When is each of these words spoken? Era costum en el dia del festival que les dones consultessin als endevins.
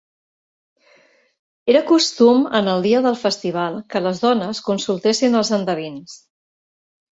Era 1.73 1.81
costum 1.91 2.41
en 2.61 2.71
el 2.73 2.81
dia 2.87 3.03
del 3.09 3.19
festival 3.25 3.79
que 3.93 4.03
les 4.07 4.25
dones 4.27 4.65
consultessin 4.73 5.41
als 5.43 5.55
endevins. 5.61 6.19